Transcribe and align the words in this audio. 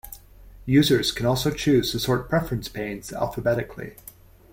Users 0.65 1.11
can 1.11 1.27
also 1.27 1.51
choose 1.51 1.91
to 1.91 1.99
sort 1.99 2.27
preference 2.27 2.67
panes 2.67 3.13
alphabetically. 3.13 3.97